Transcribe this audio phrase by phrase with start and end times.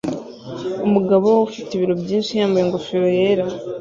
[0.85, 3.45] Umugabo ufite ibiro byinshi yambaye ingofero yera